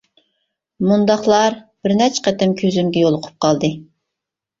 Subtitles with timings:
[0.91, 1.57] مۇنداقلار
[1.87, 3.71] بىر نەچچە قېتىم كۆزۈمگە يولۇقۇپ قالدى.